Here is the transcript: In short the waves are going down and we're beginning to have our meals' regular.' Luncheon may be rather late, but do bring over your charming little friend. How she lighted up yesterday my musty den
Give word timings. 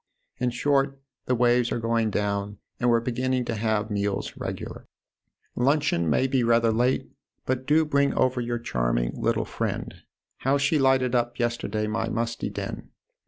In 0.39 0.49
short 0.49 0.99
the 1.27 1.35
waves 1.35 1.71
are 1.71 1.77
going 1.77 2.09
down 2.09 2.57
and 2.79 2.89
we're 2.89 2.99
beginning 3.01 3.45
to 3.45 3.53
have 3.55 3.83
our 3.83 3.89
meals' 3.91 4.35
regular.' 4.35 4.87
Luncheon 5.55 6.09
may 6.09 6.25
be 6.25 6.43
rather 6.43 6.71
late, 6.71 7.11
but 7.45 7.67
do 7.67 7.85
bring 7.85 8.11
over 8.15 8.41
your 8.41 8.57
charming 8.57 9.13
little 9.15 9.45
friend. 9.45 9.93
How 10.37 10.57
she 10.57 10.79
lighted 10.79 11.13
up 11.13 11.37
yesterday 11.37 11.85
my 11.85 12.09
musty 12.09 12.49
den 12.49 12.89